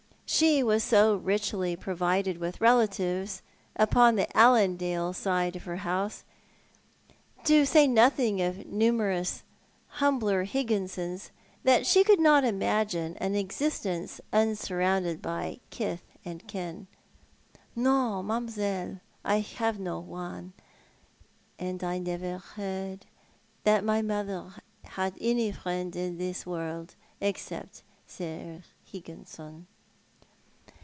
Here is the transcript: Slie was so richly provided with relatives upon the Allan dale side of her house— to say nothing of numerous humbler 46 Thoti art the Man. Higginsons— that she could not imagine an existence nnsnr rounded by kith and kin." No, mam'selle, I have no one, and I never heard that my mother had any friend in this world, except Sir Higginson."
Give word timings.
Slie 0.33 0.63
was 0.63 0.81
so 0.83 1.15
richly 1.17 1.75
provided 1.75 2.37
with 2.39 2.61
relatives 2.61 3.41
upon 3.75 4.15
the 4.15 4.35
Allan 4.35 4.75
dale 4.77 5.11
side 5.13 5.55
of 5.57 5.65
her 5.65 5.75
house— 5.85 6.23
to 7.43 7.63
say 7.65 7.85
nothing 7.85 8.41
of 8.41 8.65
numerous 8.65 9.43
humbler 9.99 10.45
46 10.45 10.51
Thoti 10.51 10.55
art 10.55 10.67
the 10.67 10.73
Man. 10.73 10.87
Higginsons— 11.19 11.29
that 11.65 11.85
she 11.85 12.03
could 12.05 12.19
not 12.21 12.43
imagine 12.45 13.17
an 13.17 13.35
existence 13.35 14.21
nnsnr 14.33 14.79
rounded 14.79 15.21
by 15.21 15.59
kith 15.69 16.03
and 16.25 16.47
kin." 16.47 16.87
No, 17.75 18.23
mam'selle, 18.23 19.01
I 19.25 19.41
have 19.41 19.79
no 19.81 19.99
one, 19.99 20.53
and 21.59 21.83
I 21.83 21.97
never 21.99 22.37
heard 22.37 23.05
that 23.65 23.83
my 23.83 24.01
mother 24.01 24.53
had 24.85 25.13
any 25.21 25.51
friend 25.51 25.93
in 25.93 26.17
this 26.17 26.45
world, 26.47 26.95
except 27.19 27.83
Sir 28.07 28.63
Higginson." 28.83 29.67